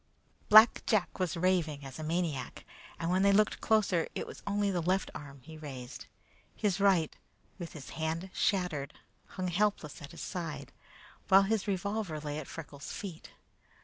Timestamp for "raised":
5.59-6.07